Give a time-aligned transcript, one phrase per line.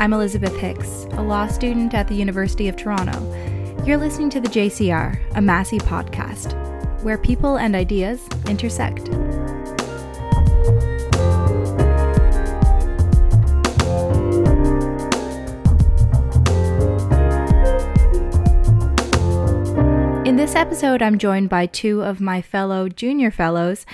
[0.00, 3.18] I'm Elizabeth Hicks, a law student at the University of Toronto.
[3.84, 6.54] You're listening to the JCR, a Massey podcast,
[7.02, 9.08] where people and ideas intersect.
[20.28, 23.84] In this episode, I'm joined by two of my fellow junior fellows,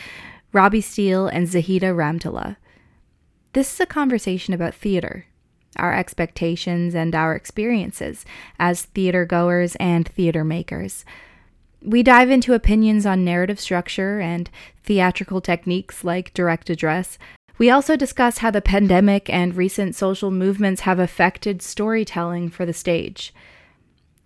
[0.53, 2.59] Robbie Steele and Zahida Rahemtulla.
[3.55, 5.25] This is a conversation about theatre,
[5.77, 8.25] our expectations, and our experiences
[8.59, 11.05] as theater goers and theater makers.
[11.83, 14.49] We dive into opinions on narrative structure and
[14.85, 17.19] theatrical techniques like direct address.
[17.59, 22.73] We also discuss how the pandemic and recent social movements have affected storytelling for the
[22.73, 23.35] stage.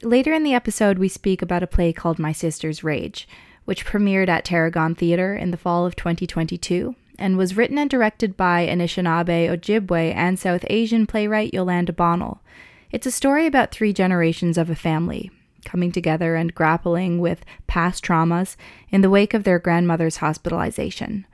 [0.02, 3.28] Later in the episode, we speak about a play called My Sister's Rage,
[3.64, 8.36] which premiered at Tarragon Theatre in the fall of 2022 and was written and directed
[8.36, 12.40] by Anishinaabe, Ojibwe, and South Asian playwright Yolanda Bonnell.
[12.90, 15.30] It's a story about three generations of a family
[15.64, 18.56] coming together and grappling with past traumas
[18.90, 21.26] in the wake of their grandmother's hospitalization.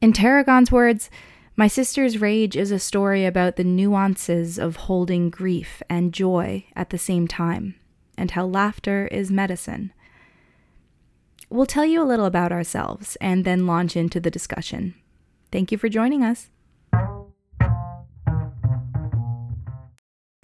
[0.00, 1.10] In Tarragon's words,
[1.56, 6.90] My Sister's Rage is a story about the nuances of holding grief and joy at
[6.90, 7.74] the same time,
[8.16, 9.92] and how laughter is medicine.
[11.50, 14.94] We'll tell you a little about ourselves and then launch into the discussion.
[15.50, 16.50] Thank you for joining us.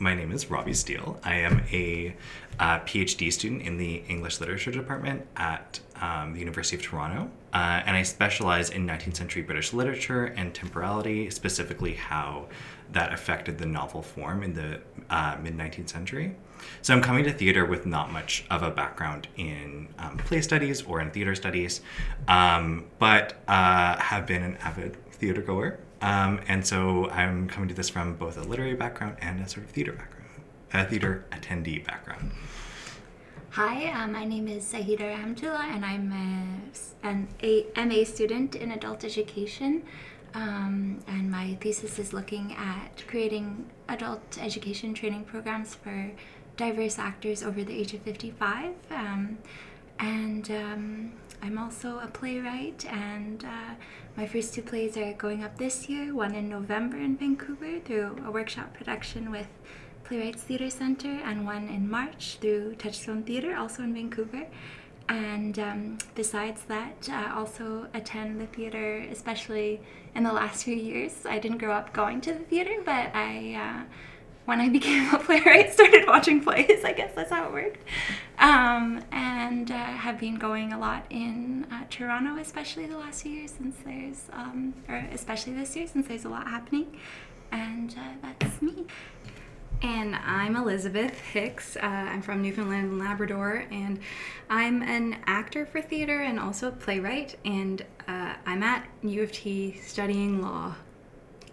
[0.00, 1.20] My name is Robbie Steele.
[1.22, 2.16] I am a
[2.58, 7.82] uh, PhD student in the English Literature Department at um, the University of Toronto, uh,
[7.86, 12.48] and I specialize in 19th century British literature and temporality, specifically how
[12.92, 14.80] that affected the novel form in the
[15.10, 16.34] uh, mid 19th century.
[16.82, 20.82] So I'm coming to theater with not much of a background in um, play studies
[20.82, 21.80] or in theater studies,
[22.28, 25.78] um, but uh, have been an avid theater goer.
[26.02, 29.64] Um, and so I'm coming to this from both a literary background and a sort
[29.64, 30.28] of theater background,
[30.72, 32.32] a theater attendee background.
[33.50, 38.72] Hi, uh, my name is Zahida Rahemtulla, and I'm a, an a, MA student in
[38.72, 39.84] adult education.
[40.34, 46.10] Um, and my thesis is looking at creating adult education training programs for
[46.56, 48.74] diverse actors over the age of 55.
[48.90, 49.38] Um,
[49.98, 53.74] and um, I'm also a playwright, and uh,
[54.16, 58.16] my first two plays are going up this year one in November in Vancouver through
[58.26, 59.46] a workshop production with
[60.04, 64.46] Playwrights Theatre Centre, and one in March through Touchstone Theatre, also in Vancouver.
[65.08, 69.80] And um, besides that, uh, also attend the theatre, especially
[70.14, 71.26] in the last few years.
[71.26, 73.54] I didn't grow up going to the theatre, but I.
[73.54, 73.92] Uh,
[74.44, 76.84] when I became a playwright, I started watching plays.
[76.84, 77.82] I guess that's how it worked.
[78.38, 83.32] Um, and uh, have been going a lot in uh, Toronto, especially the last few
[83.32, 86.98] years, since there's, um, or especially this year, since there's a lot happening.
[87.52, 88.86] And uh, that's me.
[89.82, 91.76] And I'm Elizabeth Hicks.
[91.76, 93.98] Uh, I'm from Newfoundland and Labrador, and
[94.48, 97.36] I'm an actor for theater and also a playwright.
[97.44, 100.74] And uh, I'm at U of T studying law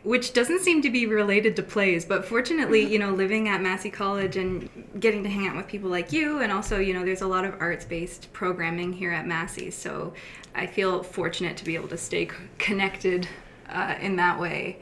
[0.04, 3.90] which doesn't seem to be related to plays but fortunately you know living at massey
[3.90, 4.70] college and
[5.00, 7.46] getting to hang out with people like you and also you know there's a lot
[7.46, 10.14] of arts based programming here at massey so
[10.56, 13.28] i feel fortunate to be able to stay connected
[13.72, 14.80] uh, in that way.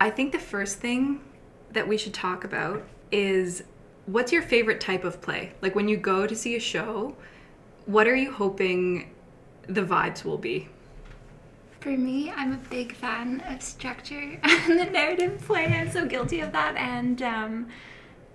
[0.00, 1.20] I think the first thing
[1.72, 3.62] that we should talk about is
[4.06, 5.52] what's your favorite type of play?
[5.62, 7.16] Like when you go to see a show
[7.86, 9.14] what are you hoping
[9.68, 10.68] the vibes will be
[11.86, 15.66] For me, I'm a big fan of structure and the narrative play.
[15.66, 16.74] I'm so guilty of that.
[16.74, 17.68] And um,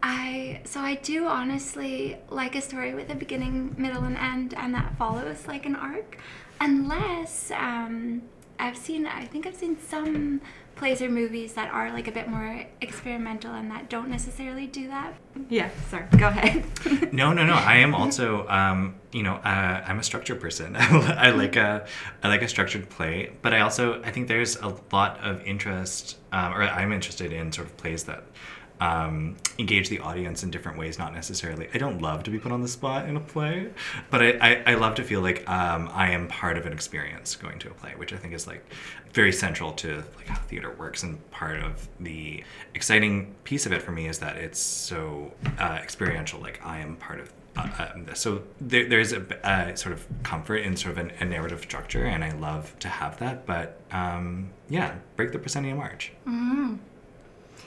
[0.02, 4.74] I, so I do honestly like a story with a beginning, middle, and end, and
[4.74, 6.18] that follows like an arc.
[6.62, 8.22] Unless um,
[8.58, 10.40] I've seen, I think I've seen some
[10.76, 14.88] plays or movies that are like a bit more experimental and that don't necessarily do
[14.88, 15.14] that.
[15.50, 16.64] Yeah, sorry, go ahead.
[17.14, 17.54] no, no, no.
[17.54, 20.76] I am also, um, you know, uh, I'm a structured person.
[20.80, 21.86] I like a,
[22.24, 26.18] I like a structured play, but I also, I think there's a lot of interest,
[26.32, 28.24] um, or I'm interested in sort of plays that
[28.82, 31.00] um, engage the audience in different ways.
[31.00, 31.70] Not necessarily.
[31.74, 33.70] I don't love to be put on the spot in a play,
[34.10, 37.36] but I, I, I love to feel like um, I am part of an experience
[37.36, 38.66] going to a play, which I think is like
[39.14, 41.04] very central to like how theater works.
[41.04, 42.44] And part of the
[42.74, 46.42] exciting piece of it for me is that it's so uh, experiential.
[46.42, 50.78] Like I am part of uh, um, so there, there's a, sort of comfort in
[50.78, 53.46] sort of an, a narrative structure, and I love to have that.
[53.46, 56.14] But um, yeah, break the proscenium arch.
[56.28, 56.80] Mm.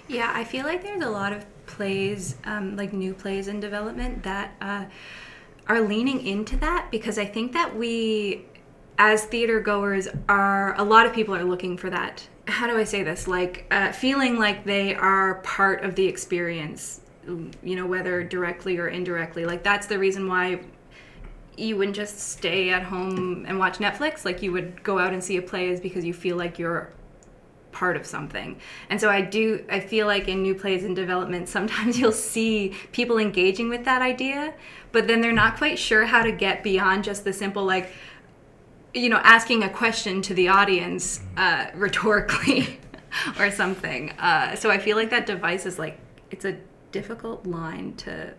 [0.09, 4.23] Yeah, I feel like there's a lot of plays, um, like new plays in development
[4.23, 4.85] that uh,
[5.67, 8.45] are leaning into that because I think that we
[8.99, 12.29] as theater goers are a lot of people are looking for that.
[12.47, 13.27] How do i say this?
[13.27, 17.01] Like uh, feeling like they are part of the experience
[17.63, 19.45] you know whether directly or indirectly.
[19.45, 20.61] Like that's the reason why
[21.57, 24.25] you wouldn't just stay at home and watch netflix.
[24.25, 26.93] Like you would go out and see a play is because you feel like you're
[27.75, 31.49] part of something and so i do i feel like in new plays and development
[31.49, 34.55] sometimes you'll see people engaging with that idea
[34.93, 37.93] but then they're not quite sure how to get beyond just the simple like
[38.95, 42.79] you know, asking a question to the audience uh, rhetorically
[43.39, 44.11] or something.
[44.13, 45.99] Uh, so I feel like that device is like
[46.31, 46.57] it's a
[46.93, 48.33] difficult line to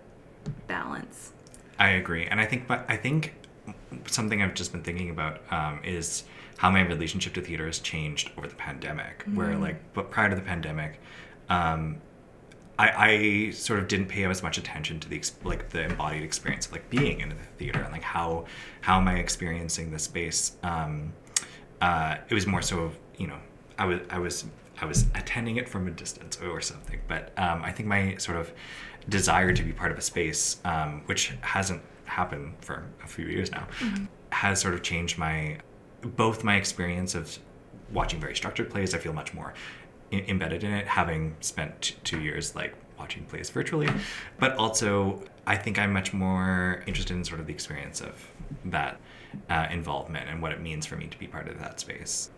[0.67, 1.33] balance.
[1.77, 3.33] I agree, and I think, but I think
[4.07, 6.23] something I've just been thinking about um, is
[6.57, 9.19] how my relationship to theater has changed over the pandemic.
[9.19, 9.35] Mm-hmm.
[9.35, 10.99] Where like, but prior to the pandemic,
[11.49, 11.97] um,
[12.77, 16.65] I, I sort of didn't pay as much attention to the like the embodied experience
[16.67, 18.45] of like being in the theater and like how
[18.81, 20.57] how am I experiencing the space.
[20.63, 21.13] Um,
[21.81, 23.37] uh, it was more so you know
[23.77, 24.45] I was I was
[24.81, 26.99] I was attending it from a distance or something.
[27.07, 28.51] But um, I think my sort of
[29.07, 33.51] desire to be part of a space, um, which hasn't happened for a few years
[33.51, 34.05] now, mm-hmm.
[34.29, 35.57] has sort of changed my
[36.01, 37.37] both my experience of
[37.91, 38.93] watching very structured plays.
[38.93, 39.53] I feel much more
[40.11, 43.89] embedded in it, having spent t- two years like watching plays virtually,
[44.39, 48.31] but also I think I'm much more interested in sort of the experience of
[48.65, 48.99] that
[49.49, 52.29] uh, involvement and what it means for me to be part of that space.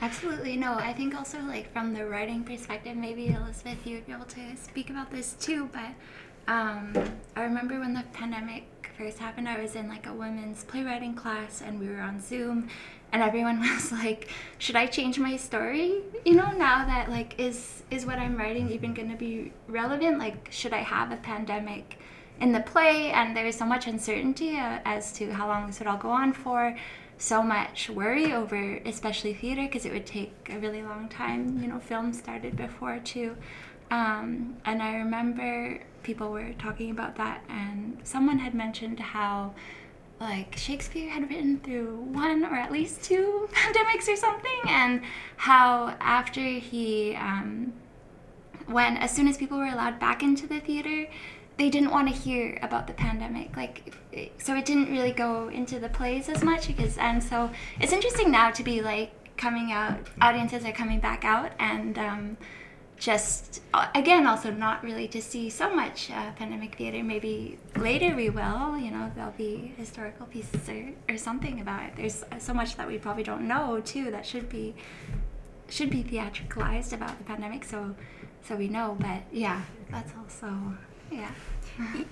[0.00, 0.56] Absolutely.
[0.56, 4.26] No, I think also like from the writing perspective, maybe Elizabeth, you would be able
[4.26, 5.68] to speak about this too.
[5.72, 6.94] But um,
[7.36, 8.64] I remember when the pandemic
[8.96, 12.68] first happened, I was in like a women's playwriting class and we were on Zoom
[13.12, 16.02] and everyone was like should i change my story?
[16.24, 20.18] You know now that like is is what i'm writing even going to be relevant?
[20.18, 21.98] Like should i have a pandemic
[22.40, 23.12] in the play?
[23.12, 26.32] And there's so much uncertainty uh, as to how long this would all go on
[26.32, 26.76] for.
[27.16, 31.62] So much worry over especially theater because it would take a really long time.
[31.62, 33.36] You know film started before too
[33.90, 39.54] um, and i remember people were talking about that and someone had mentioned how
[40.20, 45.02] like Shakespeare had written through one or at least two pandemics or something, and
[45.36, 47.72] how after he, um,
[48.66, 51.10] when as soon as people were allowed back into the theater,
[51.56, 53.56] they didn't want to hear about the pandemic.
[53.56, 53.94] Like,
[54.38, 58.30] so it didn't really go into the plays as much because, and so it's interesting
[58.30, 62.36] now to be like coming out, audiences are coming back out, and um,
[63.04, 67.04] just uh, again also not really to see so much uh, pandemic theater.
[67.04, 71.92] Maybe later we will you know there'll be historical pieces or, or something about it.
[71.96, 74.74] There's so much that we probably don't know too that should be
[75.68, 77.94] should be theatricalized about the pandemic so
[78.42, 80.74] so we know but yeah that's also
[81.10, 81.30] yeah.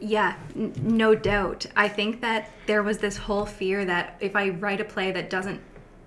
[0.00, 1.64] Yeah n- no doubt.
[1.74, 5.30] I think that there was this whole fear that if i write a play that
[5.30, 5.60] doesn't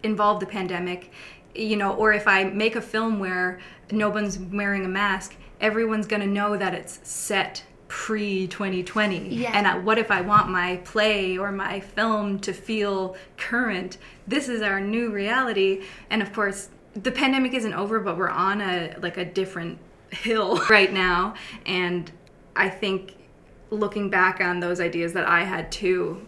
[0.04, 1.12] involve the pandemic
[1.58, 3.60] you know, or if I make a film where
[3.92, 9.30] no one's wearing a mask, everyone's going to know that it's set pre 2020.
[9.30, 9.52] Yeah.
[9.54, 13.98] And I, what if I want my play or my film to feel current?
[14.28, 15.84] This is our new reality.
[16.10, 19.80] And of course, the pandemic isn't over, but we're on a like a different
[20.12, 21.36] hill right now.
[21.66, 22.12] And
[22.56, 23.16] I think
[23.70, 26.28] looking back on those ideas that I had too,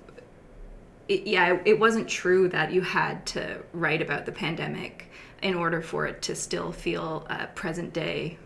[1.08, 5.09] it, yeah, it wasn't true that you had to write about the pandemic
[5.42, 8.38] in order for it to still feel uh, present day,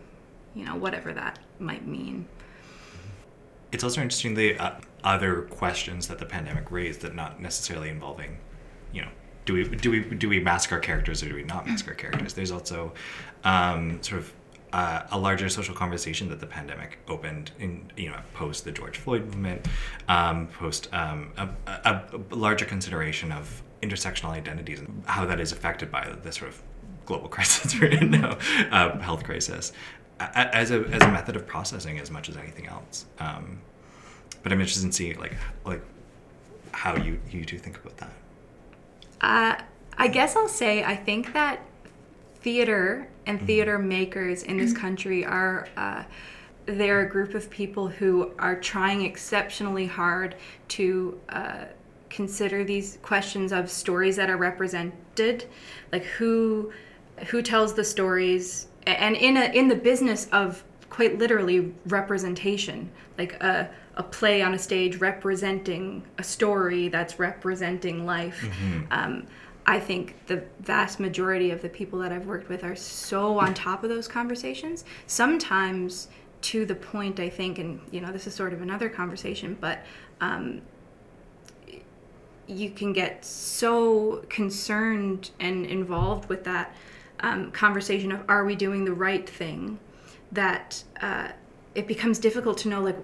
[0.54, 2.26] you know, whatever that might mean.
[3.72, 8.38] It's also interesting the uh, other questions that the pandemic raised that not necessarily involving,
[8.92, 9.08] you know,
[9.44, 11.94] do we do we do we mask our characters or do we not mask our
[11.94, 12.34] characters?
[12.34, 12.92] There's also
[13.42, 14.32] um, sort of
[14.72, 18.98] uh, a larger social conversation that the pandemic opened in you know post the George
[18.98, 19.66] Floyd movement,
[20.08, 25.52] um, post um, a, a, a, larger consideration of intersectional identities and how that is
[25.52, 26.62] affected by the sort of
[27.06, 28.38] global crisis we're in now,
[28.70, 29.72] uh, health crisis,
[30.20, 33.06] as a, as a method of processing as much as anything else.
[33.18, 33.60] Um,
[34.42, 35.34] but I'm interested in seeing like
[35.64, 35.82] like
[36.72, 38.12] how you you do think about that.
[39.20, 39.62] Uh,
[39.96, 41.60] I guess I'll say I think that
[42.36, 43.46] theater and mm-hmm.
[43.46, 45.68] theater makers in this country are.
[45.76, 46.04] Uh,
[46.66, 50.34] they're a group of people who are trying exceptionally hard
[50.68, 51.64] to uh,
[52.08, 55.44] consider these questions of stories that are represented,
[55.92, 56.72] like who
[57.24, 63.34] who tells the stories and in a in the business of quite literally representation like
[63.42, 68.82] a, a play on a stage representing a story that's representing life mm-hmm.
[68.90, 69.26] um,
[69.66, 73.54] i think the vast majority of the people that i've worked with are so on
[73.54, 76.08] top of those conversations sometimes
[76.42, 79.80] to the point i think and you know this is sort of another conversation but
[80.20, 80.60] um,
[82.46, 86.74] you can get so concerned and involved with that
[87.24, 89.78] um, conversation of are we doing the right thing?
[90.32, 91.28] That uh,
[91.74, 92.98] it becomes difficult to know like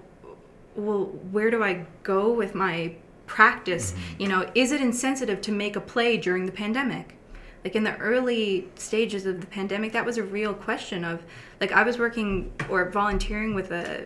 [0.75, 3.91] well where do i go with my practice?
[3.91, 4.21] Mm-hmm.
[4.21, 7.17] you know is it insensitive to make a play during the pandemic?
[7.63, 11.23] Like in the early stages of the pandemic that was a real question of
[11.59, 14.05] like i was working or volunteering with a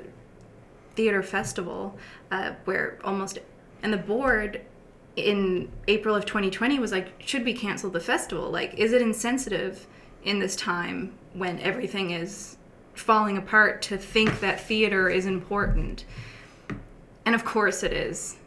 [0.95, 1.97] theater festival
[2.31, 3.39] uh, where almost
[3.83, 4.61] and the board
[5.15, 8.49] in april of 2020 was like should we cancel the festival?
[8.49, 9.87] Like is it insensitive
[10.25, 12.57] in this time when everything is
[12.93, 16.05] falling apart to think that theater is important
[17.25, 18.37] and of course it is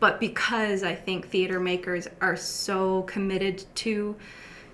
[0.00, 4.16] but because i think theater makers are so committed to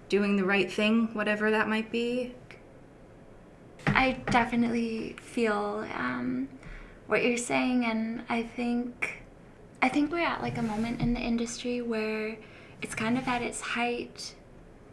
[0.08, 2.34] doing the right thing, whatever that might be?
[3.86, 6.48] I definitely feel um,
[7.06, 9.22] what you're saying, and I think
[9.80, 12.36] I think we're at like a moment in the industry where
[12.82, 14.34] it's kind of at its height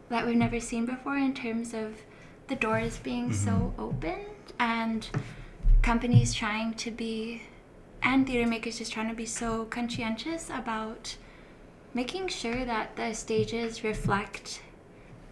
[0.08, 2.02] that we've never seen before in terms of
[2.48, 3.44] the doors being mm-hmm.
[3.44, 4.18] so open
[4.58, 5.08] and
[5.82, 7.42] companies trying to be
[8.02, 11.16] and theater makers just trying to be so conscientious about
[11.92, 14.60] making sure that the stages reflect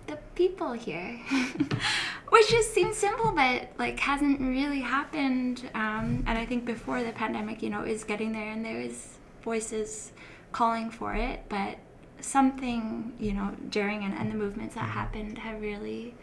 [0.07, 1.21] the people here,
[2.29, 5.71] which just seems simple, but like hasn't really happened.
[5.75, 9.19] Um, and I think before the pandemic, you know, is getting there, and there is
[9.43, 10.13] voices
[10.53, 11.79] calling for it, but
[12.25, 14.99] something, you know, during and, and the movements that mm-hmm.
[14.99, 16.15] happened have really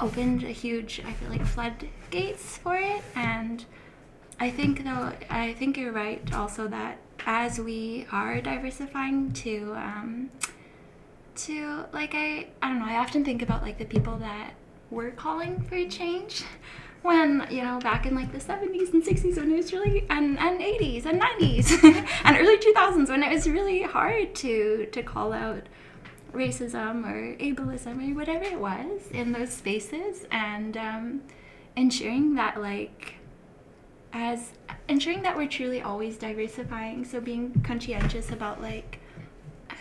[0.00, 3.02] opened a huge, I feel like, floodgates for it.
[3.14, 3.64] And
[4.40, 10.30] I think, though, I think you're right also that as we are diversifying to um,
[11.34, 14.54] to like I I don't know, I often think about like the people that
[14.90, 16.44] were calling for change
[17.02, 20.38] when, you know, back in like the 70s and 60s when it was really and,
[20.38, 21.82] and 80s and 90s
[22.24, 25.62] and early 2000s when it was really hard to to call out
[26.32, 31.22] racism or ableism or whatever it was in those spaces and um,
[31.76, 33.16] ensuring that like
[34.12, 34.52] as
[34.88, 38.98] ensuring that we're truly always diversifying so being conscientious about like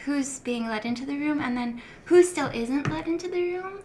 [0.06, 3.80] who's being let into the room and then who still isn't let into the room.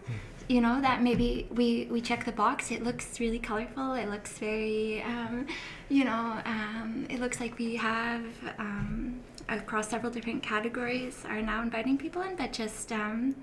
[0.47, 4.37] You know that maybe we we check the box it looks really colorful it looks
[4.37, 5.45] very um,
[5.89, 8.23] you know um, it looks like we have
[8.57, 13.35] um, across several different categories are now inviting people in but just um,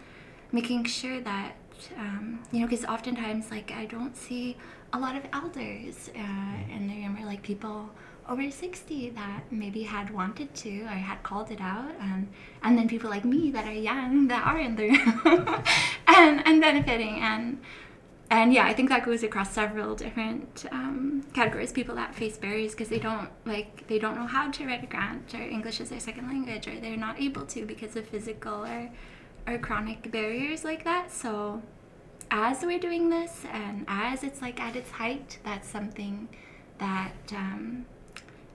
[0.53, 1.53] making sure that
[1.99, 4.57] um, you know because oftentimes like i don't see
[4.93, 7.91] a lot of elders uh, in the room or like people
[8.29, 12.29] over 60 that maybe had wanted to or had called it out and
[12.63, 15.63] and then people like me that are young that are in the room.
[16.07, 17.61] And and benefiting and
[18.31, 21.73] and yeah i think that goes across several different um, categories.
[21.73, 24.87] People that face barriers because they don't like they don't know how to write a
[24.87, 28.65] grant or english is their second language or they're not able to because of physical
[28.65, 28.91] or
[29.47, 31.13] or chronic barriers like that.
[31.13, 31.63] So
[32.31, 36.29] as we're doing this and as it's like at its height that's something
[36.79, 37.87] that um,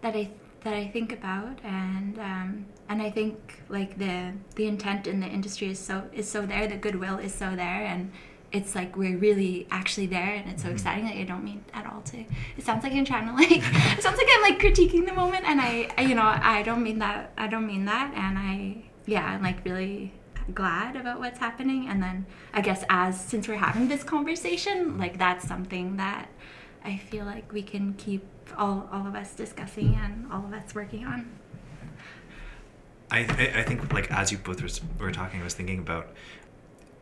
[0.02, 0.30] that I
[0.64, 5.28] that I think about and um, and I think like the the intent in the
[5.28, 8.12] industry is so is so there the goodwill is so there and
[8.52, 10.76] it's like we're really actually there and it's so mm-hmm.
[10.76, 12.18] exciting like I don't mean at all to
[12.58, 15.46] it sounds like I'm trying to like it sounds like I'm like critiquing the moment
[15.46, 18.84] and I, I you know I don't mean that I don't mean that and I
[19.06, 20.14] yeah I'm like really
[20.54, 25.20] glad about what's happening and then I guess as since we're having this conversation like
[25.20, 26.30] that's something that
[26.84, 28.24] I feel like we can keep
[28.58, 31.30] all, all of us discussing and all of us working on.
[33.12, 33.20] I,
[33.56, 34.62] I think like as you both
[35.00, 36.10] were, talking, I was thinking about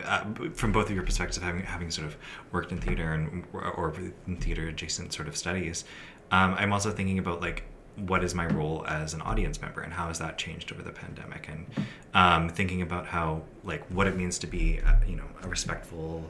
[0.04, 0.24] uh,
[0.54, 2.16] from both of your perspectives, having having sort of
[2.52, 3.94] worked in theater and or
[4.26, 5.84] in theater adjacent sort of studies,
[6.32, 7.64] um, I'm also thinking about like
[7.98, 10.92] what is my role as an audience member and how has that changed over the
[10.92, 11.66] pandemic and
[12.14, 16.24] um, thinking about how like what it means to be uh, you know a respectful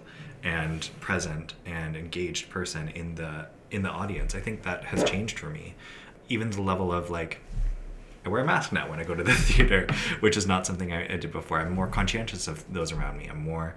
[0.43, 4.35] and present and engaged person in the in the audience.
[4.35, 5.75] I think that has changed for me.
[6.29, 7.39] Even the level of like,
[8.25, 9.87] I wear a mask now when I go to the theater,
[10.19, 11.59] which is not something I, did before.
[11.59, 13.27] I'm more conscientious of those around me.
[13.27, 13.75] I'm more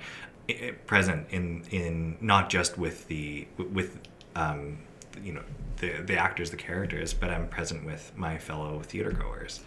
[0.48, 3.98] eh, eh, present in in not just with the with
[4.34, 4.78] um,
[5.22, 5.42] you know
[5.76, 9.60] the the actors, the characters, but I'm present with my fellow theater goers,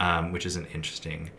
[0.00, 1.30] um, which is an interesting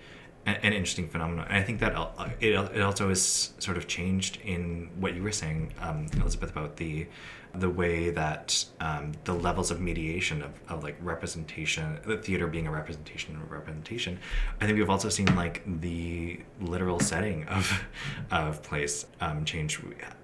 [0.45, 1.45] an, interesting phenomenon.
[1.47, 1.93] And I think that
[2.39, 6.77] it, it also has sort of changed in what you were saying, um, Elizabeth, about
[6.77, 7.07] the
[7.55, 12.65] the way that um, the levels of mediation of, of like representation, the theater being
[12.65, 14.19] a representation of representation.
[14.59, 17.83] I think we've also seen like the literal setting of
[18.31, 19.79] of place um, change.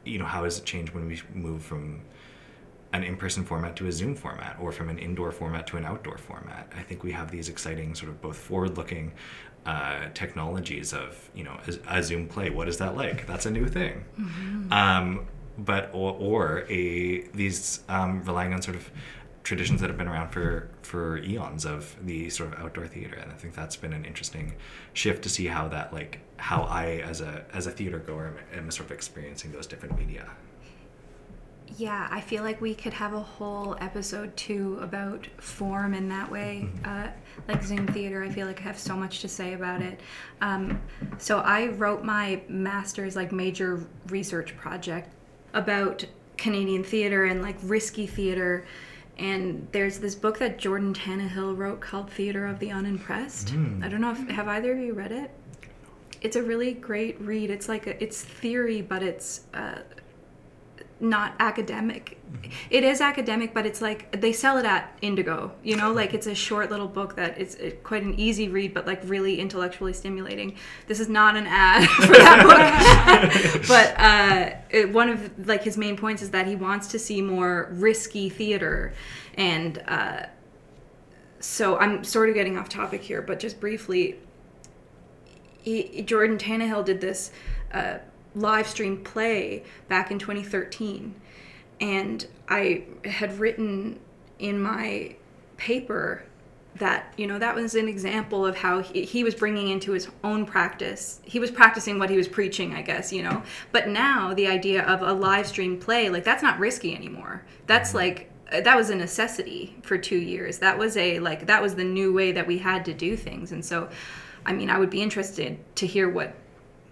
[0.05, 2.01] You know, how has it changed when we move from
[2.91, 6.17] an in-person format to a Zoom format, or from an indoor format to an outdoor
[6.17, 6.71] format.
[6.75, 9.11] I think we have these exciting sort of both forward-looking
[9.65, 12.49] uh, technologies of you know a, a, Zoom play.
[12.49, 13.27] What is that like?
[13.27, 14.05] That's a new thing.
[14.19, 14.73] Mm-hmm.
[14.73, 15.27] Um,
[15.59, 18.89] but or, or a these um, relying on sort of
[19.43, 23.31] traditions that have been around for for eons of the sort of outdoor theater and
[23.31, 24.53] i think that's been an interesting
[24.93, 28.59] shift to see how that like how i as a as a theater goer am,
[28.59, 30.29] am sort of experiencing those different media
[31.77, 36.29] yeah, I feel like we could have a whole episode too about form in that
[36.29, 36.65] way.
[36.65, 36.85] Mm-hmm.
[36.85, 37.11] Uh,
[37.47, 39.99] like Zoom theater, I feel like I have so much to say about it.
[40.41, 40.81] Um,
[41.17, 45.13] so I wrote my master's like major research project
[45.53, 46.05] about
[46.37, 48.65] Canadian theater and like risky theater.
[49.17, 53.49] And there's this book that Jordan Tannahill wrote called Theater of the Unimpressed.
[53.49, 53.83] Mm.
[53.83, 55.31] I don't know if have either of you read it.
[56.21, 57.49] It's a really great read.
[57.49, 59.79] It's like a, it's theory, but it's uh,
[61.01, 62.17] not academic.
[62.69, 65.51] It is academic, but it's like they sell it at Indigo.
[65.63, 68.85] You know, like it's a short little book that it's quite an easy read, but
[68.85, 70.55] like really intellectually stimulating.
[70.87, 75.77] This is not an ad for that book, but uh, it, one of like his
[75.77, 78.93] main points is that he wants to see more risky theater,
[79.35, 80.25] and uh,
[81.39, 84.19] so I'm sort of getting off topic here, but just briefly,
[85.61, 87.31] he, Jordan Tannahill did this.
[87.73, 87.99] Uh,
[88.39, 91.13] live stream play back in 2013
[91.81, 93.99] and i had written
[94.39, 95.15] in my
[95.57, 96.23] paper
[96.75, 100.07] that you know that was an example of how he, he, was bringing into his
[100.23, 101.19] own practice.
[101.23, 103.43] He was practicing what he was preaching i guess you know.
[103.71, 107.43] But now the idea of a live stream play like that's not risky anymore.
[107.67, 110.59] That's like that was a necessity for two years.
[110.59, 113.51] That was a like that was the new way that we had to do things.
[113.51, 113.89] And so
[114.45, 116.33] i mean i would be interested to hear what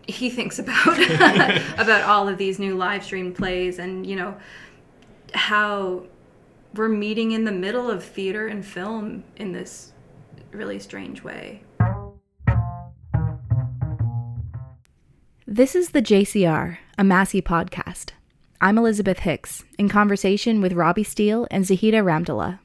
[0.07, 0.87] he thinks about
[1.77, 4.35] about all of these new live stream plays and you know
[5.33, 6.03] how
[6.73, 9.93] we're meeting in the middle of theater and film in this
[10.51, 11.63] really strange way.
[15.45, 18.11] This is the JCR, a Massey podcast.
[18.59, 22.59] I'm Elizabeth Hicks, in conversation with Robbie Steele and Zahida Rahemtulla.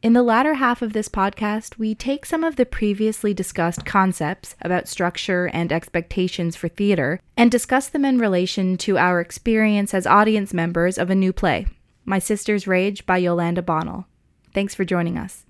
[0.00, 4.54] In the latter half of this podcast, we take some of the previously discussed concepts
[4.62, 10.06] about structure and expectations for theater and discuss them in relation to our experience as
[10.06, 11.66] audience members of a new play,
[12.04, 14.06] My Sister's Rage by Yolanda Bonnell.
[14.54, 15.44] Thanks for joining us.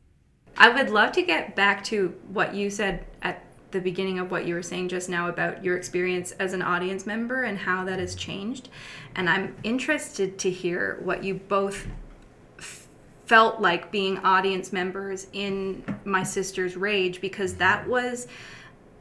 [0.56, 4.46] I would love to get back to what you said at the beginning of what
[4.46, 7.98] you were saying just now about your experience as an audience member and how that
[7.98, 8.70] has changed.
[9.14, 11.86] And I'm interested to hear what you both
[13.28, 18.26] felt like being audience members in my sister's rage because that was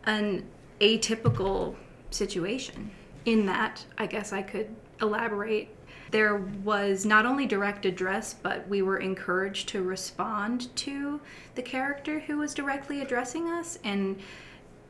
[0.06, 0.46] an
[0.82, 1.76] atypical
[2.12, 2.92] situation
[3.26, 4.68] in that i guess i could
[5.02, 5.70] elaborate.
[6.10, 11.20] There was not only direct address but we were encouraged to respond to
[11.56, 14.20] the character who was directly addressing us and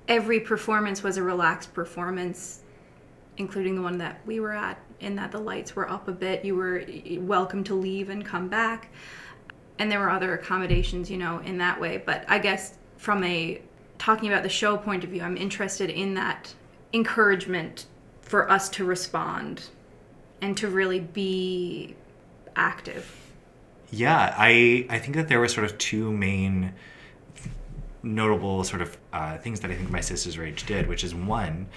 [0.07, 2.61] every performance was a relaxed performance
[3.37, 6.45] including the one that we were at in that the lights were up a bit
[6.45, 6.83] you were
[7.19, 8.89] welcome to leave and come back
[9.79, 12.01] and there were other accommodations, you know, in that way.
[12.03, 13.61] But I guess from a
[13.97, 16.53] talking about the show point of view, I'm interested in that
[16.93, 17.85] encouragement
[18.21, 19.69] for us to respond
[20.41, 21.95] and to really be
[22.55, 23.13] active.
[23.89, 26.73] Yeah, I I think that there were sort of two main
[28.03, 31.67] notable sort of uh, things that I think my sister's rage did, which is one,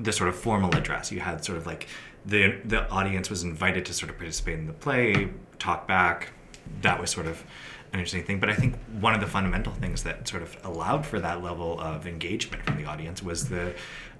[0.00, 1.10] the sort of formal address.
[1.10, 1.88] You had sort of like
[2.24, 6.32] the the audience was invited to sort of participate in the play, talk back,
[6.82, 7.44] that was sort of
[7.92, 8.40] an interesting thing.
[8.40, 11.80] But I think one of the fundamental things that sort of allowed for that level
[11.80, 13.74] of engagement from the audience was the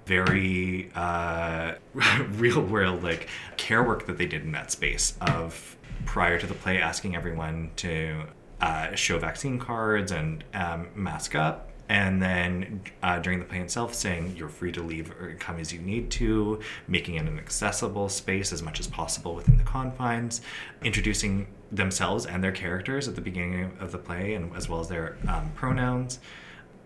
[0.05, 1.73] very uh,
[2.31, 6.53] real world like care work that they did in that space of prior to the
[6.53, 8.23] play asking everyone to
[8.61, 13.93] uh, show vaccine cards and um, mask up and then uh, during the play itself
[13.93, 18.09] saying you're free to leave or come as you need to making it an accessible
[18.09, 20.41] space as much as possible within the confines
[20.83, 24.87] introducing themselves and their characters at the beginning of the play and as well as
[24.87, 26.19] their um, pronouns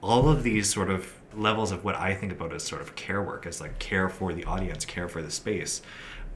[0.02, 3.22] all of these sort of levels of what i think about as sort of care
[3.22, 5.82] work as like care for the audience care for the space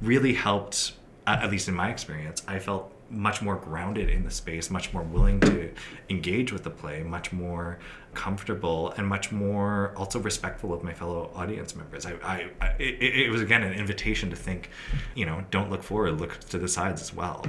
[0.01, 0.93] really helped
[1.25, 5.03] at least in my experience i felt much more grounded in the space, much more
[5.03, 5.71] willing to
[6.09, 7.77] engage with the play, much more
[8.13, 12.05] comfortable, and much more also respectful of my fellow audience members.
[12.05, 14.69] I, I, I it, it, was again an invitation to think,
[15.13, 17.45] you know, don't look forward, look to the sides as well.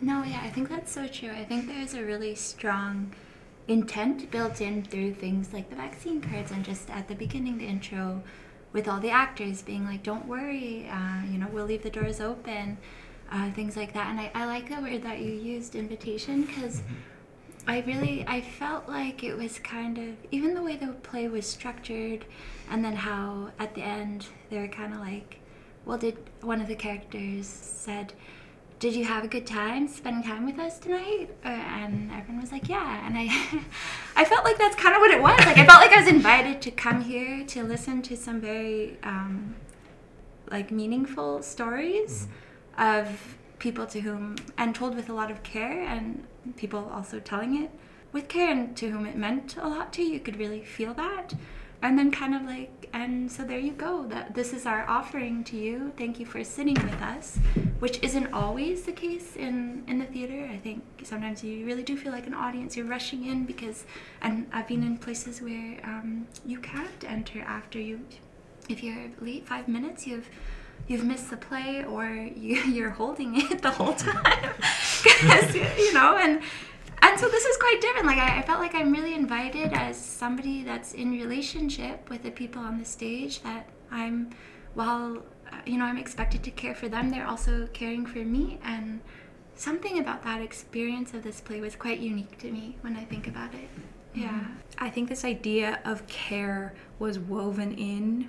[0.00, 1.30] No, yeah, I think that's so true.
[1.30, 3.14] I think there's a really strong
[3.68, 7.66] intent built in through things like the vaccine cards and just at the beginning, the
[7.66, 8.22] intro
[8.72, 12.20] with all the actors being like, don't worry, uh, you know, we'll leave the doors
[12.20, 12.78] open
[13.30, 14.08] uh, things like that.
[14.08, 16.94] And I, I like the word that you used, invitation, because mm-hmm.
[17.68, 21.46] I really I felt like it was kind of even the way the play was
[21.46, 22.24] structured,
[22.70, 25.40] and then how at the end they were kind of like,
[25.84, 28.12] well, did one of the characters said,
[28.80, 32.50] "Did you have a good time spending time with us tonight?" Uh, and everyone was
[32.50, 33.26] like, "Yeah," and I
[34.16, 35.38] I felt like that's kind of what it was.
[35.46, 38.98] Like I felt like I was invited to come here to listen to some very
[39.02, 39.54] um,
[40.50, 42.26] like meaningful stories
[42.78, 46.24] of people to whom and told with a lot of care and
[46.56, 47.70] people also telling it
[48.12, 51.34] with care and to whom it meant a lot to you could really feel that
[51.82, 55.44] and then kind of like and so there you go that this is our offering
[55.44, 55.92] to you.
[55.96, 57.38] Thank you for sitting with us
[57.78, 60.48] which isn't always the case in in the theater.
[60.52, 63.84] I think sometimes you really do feel like an audience you're rushing in because
[64.20, 68.00] and i've been in places where um, you can't enter after you
[68.68, 70.28] if you're late five minutes you've
[70.88, 74.54] you've missed the play or you, you're holding it the whole time.
[75.78, 76.42] You know and
[77.02, 78.06] and so this is quite different.
[78.06, 82.30] Like I, I felt like i'm really invited as somebody that's in relationship with the
[82.30, 84.30] people on the stage that i'm
[84.74, 88.58] while uh, you know i'm expected to care for them they're also caring for me.
[88.64, 89.00] And
[89.54, 93.26] something about that experience of this play was quite unique to me when i think
[93.26, 93.68] about it.
[94.14, 94.40] Yeah.
[94.78, 98.28] I think this idea of care was woven in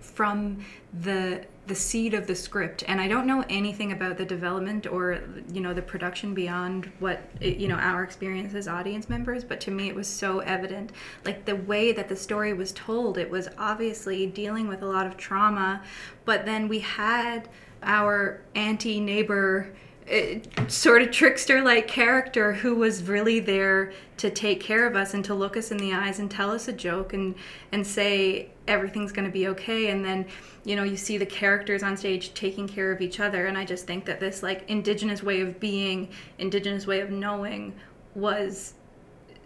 [0.00, 2.84] from the the seed of the script.
[2.86, 5.20] And I don't know anything about the development or
[5.50, 9.70] you know the production beyond what you know our experience as audience members but to
[9.70, 10.92] me it was so evident.
[11.24, 15.06] Like the way that the story was told it was obviously dealing with a lot
[15.06, 15.82] of trauma
[16.24, 17.48] but then we had
[17.82, 19.74] our auntie neighbor
[20.10, 20.38] Uh,
[20.68, 25.24] sort of trickster like character who was really there to take care of us and
[25.24, 27.34] to look us in the eyes and tell us a joke and
[27.72, 29.88] and say everything's going to be okay.
[29.88, 30.26] And then
[30.62, 33.46] you know you see the characters on stage taking care of each other.
[33.46, 37.72] And i just think that this like indigenous way of being indigenous way of knowing
[38.14, 38.74] was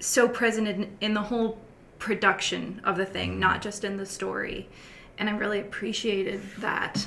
[0.00, 1.56] so present in, in the whole
[2.00, 3.40] production of the thing mm-hmm.
[3.40, 4.68] not just in the story.
[5.18, 7.06] And i really appreciated that.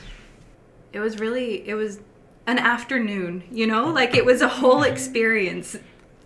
[0.94, 2.00] It was really it was
[2.48, 3.88] an afternoon you know?
[3.88, 5.78] Like it was a whole experience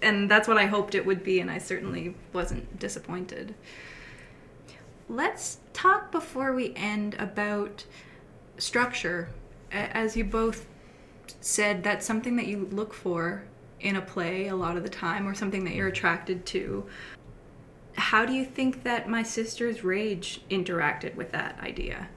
[0.01, 3.55] and that's what i hoped it would be and i certainly wasn't disappointed.
[5.07, 7.85] Let's talk before we end about
[8.57, 9.29] structure.
[9.71, 10.65] As you both
[11.41, 13.43] said that's something that you look for
[13.79, 16.85] in a play a lot of the time or something that you're attracted to.
[17.93, 22.09] How do you think that my sister's rage interacted with that idea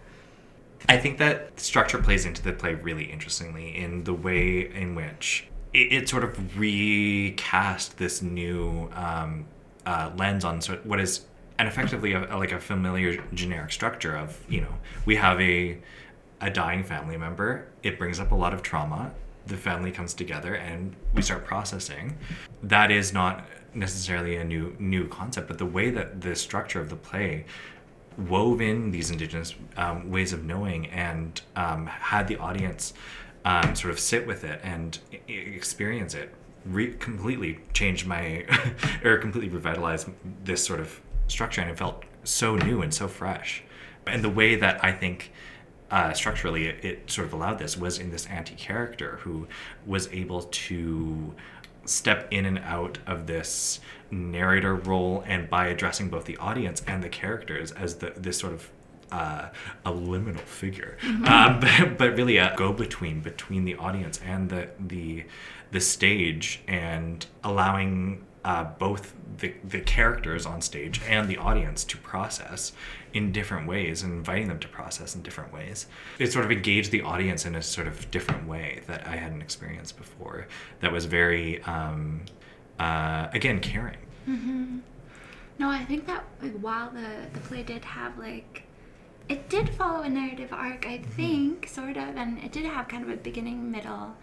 [0.88, 5.48] I think that structure plays into the play really interestingly in the way in which
[5.72, 9.46] it, it sort of recast this new um,
[9.86, 11.24] uh, lens on sort of what is
[11.58, 15.78] and effectively a, like a familiar generic structure of you know we have a
[16.40, 17.66] a dying family member.
[17.82, 19.12] It brings up a lot of trauma.
[19.46, 22.16] The family comes together and we start processing.
[22.62, 26.88] That is not necessarily a new new concept but the way that the structure of
[26.88, 27.44] the play
[28.18, 32.92] wove in these indigenous um, ways of knowing and um, had the audience
[33.44, 36.34] um, sort of sit with it and experience it
[36.66, 38.44] re- completely changed my
[39.04, 40.08] or completely revitalized
[40.44, 43.62] this sort of structure and it felt so new and so fresh.
[44.06, 45.32] And the way that i think
[45.90, 49.46] uh, structurally it, it sort of allowed this was in this auntie-character who
[49.86, 51.34] was able to
[51.88, 57.02] step in and out of this narrator role and by addressing both the audience and
[57.02, 58.70] the characters as the this sort of
[59.10, 59.48] uh,
[59.86, 65.24] a liminal figure, um, but, but really a go-between between the audience and the the
[65.70, 71.98] the stage, and allowing uh, both the the characters on stage and the audience to
[71.98, 72.72] process
[73.12, 75.86] in different ways, and inviting them to process in different ways.
[76.18, 79.42] It sort of engaged the audience in a sort of different way that I hadn't
[79.42, 80.48] experienced before.
[80.80, 82.22] That was very um,
[82.78, 83.98] uh, again caring.
[84.26, 84.78] Mm-hmm.
[85.58, 88.64] No, I think that like while the the play did have like
[89.28, 93.02] it did follow a narrative arc, I think, sort of, and it did have kind
[93.02, 94.16] of a beginning, middle,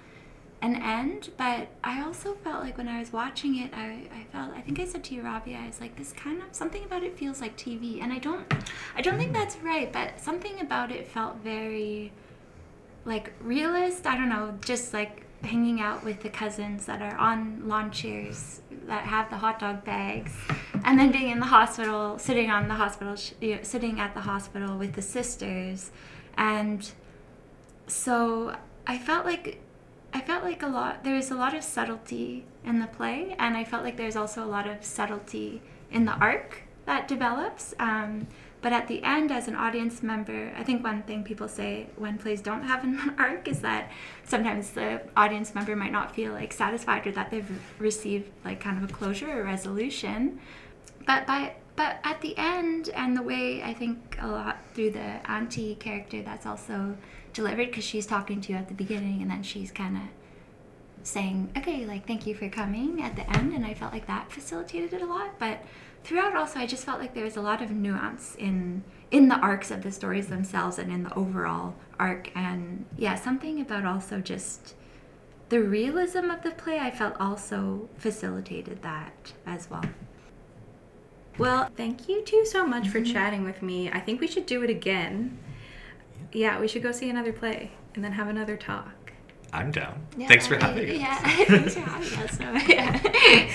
[0.65, 1.29] and end.
[1.37, 4.79] But I also felt like when I was watching it, I, I felt I think
[4.79, 7.39] I said to you, Robbie, I was like, this kind of something about it feels
[7.39, 8.51] like TV, and I don't
[8.95, 12.11] I don't think that's right, but something about it felt very
[13.05, 14.07] like realist.
[14.07, 18.61] I don't know, just like hanging out with the cousins that are on lawn chairs
[18.87, 20.33] that have the hot dog bags,
[20.83, 24.15] and then being in the hospital, sitting on the hospital, sh- you know, sitting at
[24.15, 25.91] the hospital with the sisters,
[26.37, 26.91] and
[27.87, 28.55] so
[28.87, 29.59] I felt like
[30.15, 33.57] I felt like a lot there was a lot of subtlety in the play, and
[33.57, 37.73] I felt like there's also a lot of subtlety in the arc that develops.
[37.79, 38.27] Um,
[38.65, 42.17] But at the end, as an audience member, I think one thing people say when
[42.17, 43.91] plays don't have an arc is that
[44.23, 48.77] sometimes the audience member might not feel like satisfied or that they've received like kind
[48.81, 50.39] of a closure or resolution.
[51.05, 55.09] But by but at the end and the way I think a lot through the
[55.29, 56.97] auntie character that's also
[57.35, 60.03] delivered because she's talking to you at the beginning and then she's kind of
[61.03, 64.31] saying okay like thank you for coming at the end and I felt like that
[64.31, 65.59] facilitated it a lot but
[66.03, 69.35] throughout also I just felt like there was a lot of nuance in in the
[69.35, 74.19] arcs of the stories themselves and in the overall arc and yeah something about also
[74.19, 74.73] just
[75.49, 79.85] the realism of the play I felt also facilitated that as well.
[81.37, 83.13] Well, thank you two so much for mm-hmm.
[83.13, 83.91] chatting with me.
[83.91, 85.37] I think we should do it again.
[86.35, 89.13] Yeah, we should go see another play and then have another talk.
[89.53, 90.05] I'm down.
[90.17, 90.99] Yeah, Thanks for I- having us.
[90.99, 92.39] Yeah, thanks for having us.
[92.39, 93.51] No, yeah.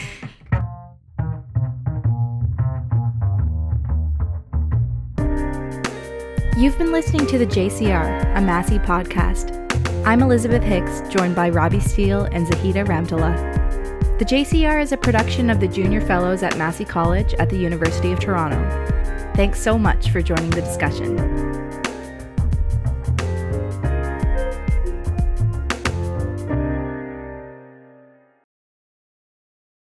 [6.57, 9.57] You've been listening to the JCR, a Massey podcast.
[10.05, 14.19] I'm Elizabeth Hicks, joined by Robbie Steele and Zahida Rahemtulla.
[14.19, 18.13] The JCR is a production of the Junior Fellows at Massey College at the University
[18.13, 18.59] of Toronto.
[19.35, 21.50] Thanks so much for joining the discussion.